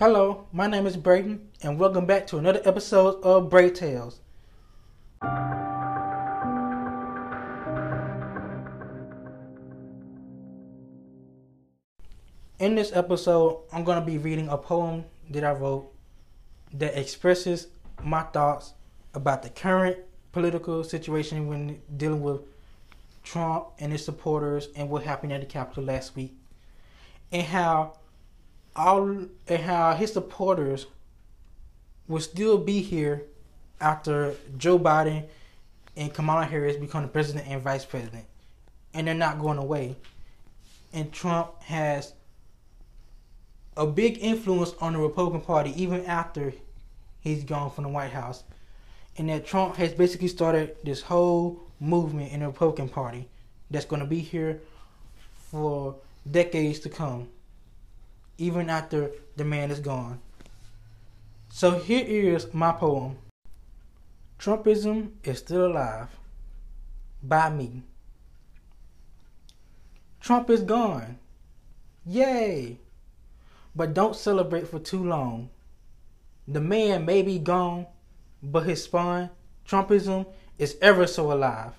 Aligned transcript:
Hello, 0.00 0.46
my 0.50 0.66
name 0.66 0.86
is 0.86 0.96
Brayden, 0.96 1.40
and 1.62 1.78
welcome 1.78 2.06
back 2.06 2.26
to 2.28 2.38
another 2.38 2.62
episode 2.64 3.22
of 3.22 3.50
Bray 3.50 3.68
Tales. 3.68 4.20
In 12.58 12.76
this 12.76 12.92
episode, 12.94 13.60
I'm 13.74 13.84
going 13.84 14.00
to 14.00 14.06
be 14.06 14.16
reading 14.16 14.48
a 14.48 14.56
poem 14.56 15.04
that 15.28 15.44
I 15.44 15.52
wrote 15.52 15.92
that 16.72 16.98
expresses 16.98 17.66
my 18.02 18.22
thoughts 18.22 18.72
about 19.12 19.42
the 19.42 19.50
current 19.50 19.98
political 20.32 20.82
situation 20.82 21.46
when 21.46 21.82
dealing 21.98 22.22
with 22.22 22.40
Trump 23.22 23.66
and 23.78 23.92
his 23.92 24.02
supporters 24.02 24.68
and 24.74 24.88
what 24.88 25.02
happened 25.02 25.34
at 25.34 25.42
the 25.42 25.46
Capitol 25.46 25.84
last 25.84 26.16
week, 26.16 26.34
and 27.32 27.42
how 27.42 27.98
all 28.76 29.26
and 29.48 29.62
how 29.62 29.94
his 29.94 30.12
supporters 30.12 30.86
will 32.08 32.20
still 32.20 32.58
be 32.58 32.80
here 32.82 33.22
after 33.80 34.34
Joe 34.58 34.78
Biden 34.78 35.26
and 35.96 36.12
Kamala 36.12 36.44
Harris 36.44 36.76
become 36.76 37.02
the 37.02 37.08
president 37.08 37.46
and 37.48 37.62
vice 37.62 37.84
president, 37.84 38.24
and 38.94 39.06
they're 39.06 39.14
not 39.14 39.40
going 39.40 39.58
away. 39.58 39.96
And 40.92 41.12
Trump 41.12 41.60
has 41.62 42.14
a 43.76 43.86
big 43.86 44.18
influence 44.20 44.74
on 44.80 44.92
the 44.92 44.98
Republican 44.98 45.40
Party 45.40 45.72
even 45.80 46.04
after 46.04 46.52
he's 47.20 47.44
gone 47.44 47.70
from 47.70 47.84
the 47.84 47.90
White 47.90 48.12
House. 48.12 48.44
And 49.16 49.28
that 49.28 49.46
Trump 49.46 49.76
has 49.76 49.92
basically 49.92 50.28
started 50.28 50.76
this 50.84 51.02
whole 51.02 51.60
movement 51.80 52.32
in 52.32 52.40
the 52.40 52.46
Republican 52.46 52.88
Party 52.88 53.28
that's 53.70 53.84
going 53.84 54.00
to 54.00 54.06
be 54.06 54.20
here 54.20 54.60
for 55.50 55.96
decades 56.30 56.78
to 56.80 56.88
come, 56.88 57.28
even 58.40 58.70
after 58.70 59.10
the 59.36 59.44
man 59.44 59.70
is 59.70 59.78
gone. 59.80 60.18
So 61.50 61.78
here 61.78 62.34
is 62.34 62.52
my 62.54 62.72
poem 62.72 63.18
Trumpism 64.38 65.10
is 65.22 65.38
still 65.38 65.66
alive 65.66 66.08
by 67.22 67.50
me. 67.50 67.82
Trump 70.20 70.48
is 70.48 70.62
gone. 70.62 71.18
Yay! 72.06 72.78
but 73.76 73.94
don't 73.94 74.16
celebrate 74.16 74.66
for 74.66 74.78
too 74.78 75.04
long. 75.04 75.50
The 76.48 76.60
man 76.60 77.04
may 77.04 77.22
be 77.22 77.38
gone, 77.38 77.86
but 78.42 78.64
his 78.64 78.82
spawn, 78.82 79.30
Trumpism, 79.68 80.26
is 80.58 80.76
ever 80.82 81.06
so 81.06 81.32
alive. 81.32 81.74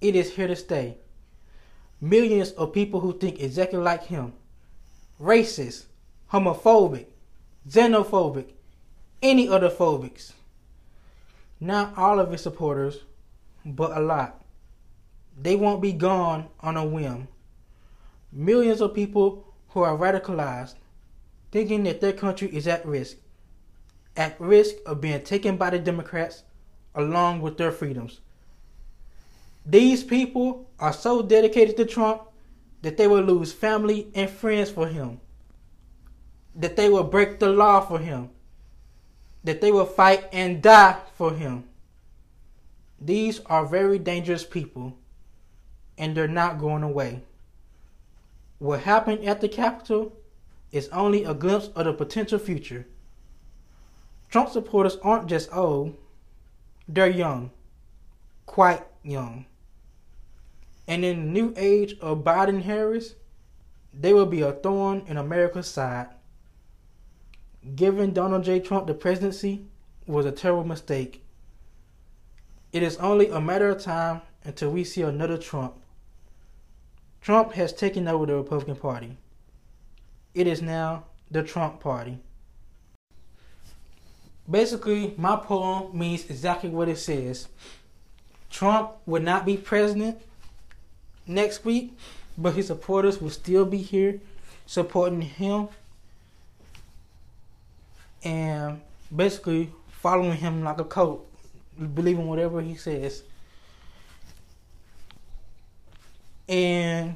It 0.00 0.14
is 0.14 0.34
here 0.34 0.48
to 0.48 0.56
stay. 0.56 0.98
Millions 2.00 2.50
of 2.52 2.72
people 2.72 3.00
who 3.00 3.16
think 3.16 3.40
exactly 3.40 3.78
like 3.78 4.04
him 4.04 4.32
racist, 5.20 5.84
homophobic, 6.32 7.06
xenophobic, 7.68 8.52
any 9.22 9.48
other 9.48 9.68
phobics. 9.68 10.32
Not 11.60 11.96
all 11.98 12.18
of 12.18 12.32
his 12.32 12.42
supporters, 12.42 13.00
but 13.64 13.96
a 13.96 14.00
lot. 14.00 14.42
They 15.40 15.56
won't 15.56 15.82
be 15.82 15.92
gone 15.92 16.48
on 16.60 16.76
a 16.76 16.84
whim. 16.84 17.28
Millions 18.32 18.80
of 18.80 18.94
people 18.94 19.44
who 19.70 19.82
are 19.82 19.96
radicalized, 19.96 20.74
thinking 21.52 21.84
that 21.84 22.00
their 22.00 22.12
country 22.12 22.48
is 22.48 22.66
at 22.66 22.86
risk, 22.86 23.16
at 24.16 24.40
risk 24.40 24.76
of 24.86 25.00
being 25.00 25.22
taken 25.22 25.56
by 25.56 25.70
the 25.70 25.78
Democrats 25.78 26.44
along 26.94 27.40
with 27.40 27.58
their 27.58 27.72
freedoms. 27.72 28.20
These 29.66 30.02
people 30.02 30.70
are 30.78 30.92
so 30.92 31.22
dedicated 31.22 31.76
to 31.76 31.84
Trump 31.84 32.22
that 32.82 32.96
they 32.96 33.06
will 33.06 33.22
lose 33.22 33.52
family 33.52 34.08
and 34.14 34.30
friends 34.30 34.70
for 34.70 34.86
him, 34.86 35.20
that 36.54 36.76
they 36.76 36.88
will 36.88 37.04
break 37.04 37.38
the 37.38 37.48
law 37.48 37.80
for 37.80 37.98
him, 37.98 38.30
that 39.44 39.60
they 39.60 39.70
will 39.70 39.86
fight 39.86 40.24
and 40.32 40.62
die 40.62 40.98
for 41.14 41.32
him. 41.34 41.64
These 43.00 43.40
are 43.46 43.64
very 43.64 43.98
dangerous 43.98 44.44
people, 44.44 44.96
and 45.96 46.16
they're 46.16 46.28
not 46.28 46.58
going 46.58 46.82
away. 46.82 47.22
What 48.58 48.80
happened 48.80 49.24
at 49.24 49.40
the 49.40 49.48
Capitol 49.48 50.16
is 50.70 50.88
only 50.90 51.24
a 51.24 51.34
glimpse 51.34 51.68
of 51.68 51.86
the 51.86 51.92
potential 51.92 52.38
future. 52.38 52.86
Trump 54.30 54.50
supporters 54.50 54.96
aren't 55.02 55.28
just 55.28 55.54
old, 55.54 55.96
they're 56.86 57.08
young, 57.08 57.50
quite 58.46 58.84
young. 59.02 59.46
And 60.90 61.04
in 61.04 61.20
the 61.20 61.30
new 61.30 61.54
age 61.56 61.96
of 62.00 62.24
Biden 62.24 62.62
Harris, 62.62 63.14
they 63.94 64.12
will 64.12 64.26
be 64.26 64.40
a 64.40 64.50
thorn 64.50 65.04
in 65.06 65.16
America's 65.16 65.68
side. 65.68 66.08
Giving 67.76 68.12
Donald 68.12 68.42
J. 68.42 68.58
Trump 68.58 68.88
the 68.88 68.94
presidency 68.94 69.66
was 70.08 70.26
a 70.26 70.32
terrible 70.32 70.64
mistake. 70.64 71.24
It 72.72 72.82
is 72.82 72.96
only 72.96 73.28
a 73.28 73.40
matter 73.40 73.70
of 73.70 73.80
time 73.80 74.22
until 74.42 74.70
we 74.70 74.82
see 74.82 75.02
another 75.02 75.38
Trump. 75.38 75.74
Trump 77.20 77.52
has 77.52 77.72
taken 77.72 78.08
over 78.08 78.26
the 78.26 78.34
Republican 78.34 78.74
Party. 78.74 79.16
It 80.34 80.48
is 80.48 80.60
now 80.60 81.04
the 81.30 81.44
Trump 81.44 81.78
Party. 81.78 82.18
Basically, 84.50 85.14
my 85.16 85.36
poem 85.36 85.96
means 85.96 86.24
exactly 86.28 86.68
what 86.68 86.88
it 86.88 86.98
says. 86.98 87.46
Trump 88.50 88.90
would 89.06 89.22
not 89.22 89.46
be 89.46 89.56
president 89.56 90.20
next 91.30 91.64
week, 91.64 91.96
but 92.36 92.54
his 92.54 92.66
supporters 92.66 93.20
will 93.20 93.30
still 93.30 93.64
be 93.64 93.78
here 93.78 94.20
supporting 94.66 95.22
him 95.22 95.68
and 98.22 98.80
basically 99.14 99.70
following 99.90 100.36
him 100.36 100.62
like 100.62 100.78
a 100.78 100.84
cult, 100.84 101.26
believing 101.94 102.26
whatever 102.26 102.60
he 102.60 102.74
says. 102.74 103.22
And 106.48 107.14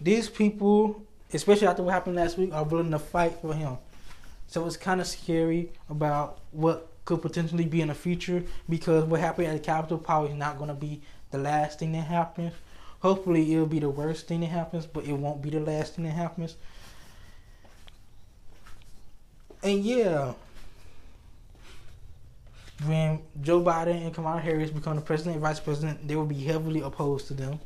these 0.00 0.28
people, 0.28 1.02
especially 1.32 1.66
after 1.66 1.82
what 1.82 1.92
happened 1.92 2.16
last 2.16 2.38
week, 2.38 2.52
are 2.52 2.64
willing 2.64 2.90
to 2.90 2.98
fight 2.98 3.34
for 3.40 3.54
him. 3.54 3.76
So 4.46 4.66
it's 4.66 4.76
kind 4.76 5.00
of 5.00 5.06
scary 5.06 5.70
about 5.88 6.40
what 6.50 6.88
could 7.04 7.22
potentially 7.22 7.64
be 7.64 7.80
in 7.80 7.88
the 7.88 7.94
future 7.94 8.42
because 8.68 9.04
what 9.04 9.20
happened 9.20 9.48
at 9.48 9.54
the 9.54 9.58
Capitol 9.58 9.98
probably 9.98 10.30
is 10.30 10.36
not 10.36 10.56
going 10.56 10.68
to 10.68 10.74
be 10.74 11.00
the 11.30 11.38
last 11.38 11.78
thing 11.78 11.92
that 11.92 12.06
happens. 12.06 12.52
Hopefully, 13.02 13.52
it'll 13.52 13.66
be 13.66 13.80
the 13.80 13.90
worst 13.90 14.28
thing 14.28 14.40
that 14.40 14.46
happens, 14.46 14.86
but 14.86 15.04
it 15.04 15.12
won't 15.12 15.42
be 15.42 15.50
the 15.50 15.58
last 15.58 15.96
thing 15.96 16.04
that 16.04 16.12
happens. 16.12 16.54
And 19.60 19.84
yeah, 19.84 20.34
when 22.86 23.20
Joe 23.40 23.60
Biden 23.60 24.04
and 24.04 24.14
Kamala 24.14 24.40
Harris 24.40 24.70
become 24.70 24.94
the 24.94 25.02
president 25.02 25.34
and 25.34 25.42
vice 25.42 25.58
president, 25.58 26.06
they 26.06 26.14
will 26.14 26.26
be 26.26 26.44
heavily 26.44 26.80
opposed 26.80 27.26
to 27.26 27.34
them. 27.34 27.58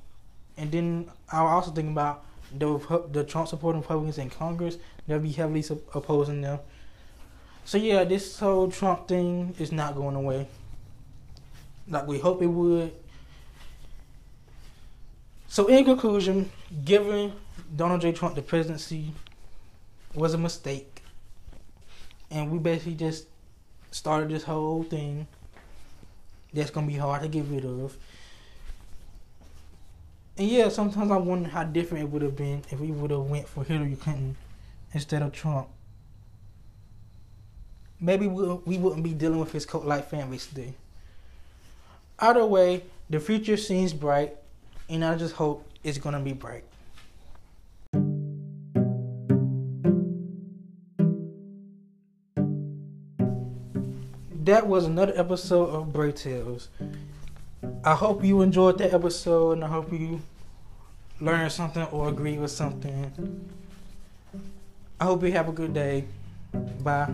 And 0.57 0.73
then 0.73 1.11
I 1.31 1.43
was 1.43 1.51
also 1.51 1.71
thinking 1.71 1.93
about 1.93 2.25
the 2.59 3.07
the 3.13 3.23
Trump 3.23 3.49
supporting 3.49 3.83
Republicans 3.83 4.17
in 4.17 4.31
Congress. 4.31 4.79
They'll 5.07 5.19
be 5.19 5.33
heavily 5.33 5.65
opposing 5.95 6.41
them. 6.41 6.61
So 7.67 7.77
yeah, 7.77 8.05
this 8.05 8.39
whole 8.39 8.71
Trump 8.71 9.07
thing 9.07 9.55
is 9.59 9.71
not 9.71 9.97
going 9.97 10.17
away. 10.17 10.49
Like 11.89 12.07
we 12.07 12.19
hope 12.19 12.41
it 12.41 12.47
would. 12.47 12.93
So 15.57 15.69
in 15.69 15.87
conclusion, 15.87 16.51
giving 16.85 17.33
Donald 17.75 18.03
J. 18.03 18.13
Trump 18.13 18.35
the 18.35 18.43
presidency 18.43 19.15
was 20.15 20.35
a 20.35 20.37
mistake. 20.37 21.01
And 22.31 22.51
we 22.51 22.59
basically 22.59 22.97
just 22.97 23.25
started 23.91 24.29
this 24.29 24.43
whole 24.43 24.83
thing 24.83 25.27
that's 26.53 26.69
gonna 26.69 26.87
be 26.87 26.97
hard 26.97 27.23
to 27.23 27.29
get 27.29 27.47
rid 27.47 27.65
of. 27.65 27.97
And 30.37 30.47
yeah, 30.47 30.69
sometimes 30.69 31.11
I 31.11 31.17
wonder 31.17 31.49
how 31.49 31.65
different 31.65 32.05
it 32.05 32.11
would 32.11 32.21
have 32.21 32.37
been 32.37 32.63
if 32.69 32.79
we 32.79 32.91
would 32.91 33.11
have 33.11 33.21
went 33.21 33.49
for 33.49 33.65
Hillary 33.65 33.97
Clinton 33.97 34.37
instead 34.93 35.23
of 35.23 35.33
Trump. 35.33 35.69
Maybe 37.99 38.27
we, 38.27 38.45
we 38.67 38.77
wouldn't 38.77 39.03
be 39.03 39.15
dealing 39.15 39.41
with 39.41 39.53
his 39.53 39.65
cult-like 39.65 40.11
family 40.11 40.37
today. 40.37 40.75
Either 42.19 42.45
way, 42.45 42.85
the 43.09 43.21
future 43.21 43.57
seems 43.57 43.95
bright, 43.95 44.37
and 44.89 45.05
I 45.05 45.17
just 45.17 45.35
hope 45.35 45.67
it's 45.83 45.99
gonna 45.99 46.21
be 46.21 46.33
bright. 46.33 46.65
That 54.45 54.69
was 54.69 54.85
another 54.85 55.13
episode 55.17 55.71
of 55.71 55.93
Bray 55.93 56.13
Tales. 56.13 56.69
I 57.85 57.95
hope 57.95 58.25
you 58.25 58.43
enjoyed 58.43 58.79
that 58.79 58.95
episode 58.95 59.53
and 59.53 59.65
I 59.65 59.69
hope 59.69 59.93
you 59.93 60.23
learned 61.21 61.51
something 61.51 61.83
or 61.85 62.09
agree 62.09 62.39
with 62.39 62.53
something. 62.53 63.45
I 65.01 65.05
hope 65.05 65.25
you 65.25 65.33
have 65.33 65.49
a 65.49 65.53
good 65.53 65.75
day. 65.75 66.05
Bye. 66.83 67.13